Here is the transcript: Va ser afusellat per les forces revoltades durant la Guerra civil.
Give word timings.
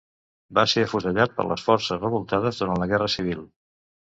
Va 0.59 0.63
ser 0.71 0.85
afusellat 0.87 1.35
per 1.35 1.45
les 1.51 1.65
forces 1.67 2.01
revoltades 2.05 2.63
durant 2.63 2.85
la 2.85 2.89
Guerra 2.95 3.11
civil. 3.19 3.45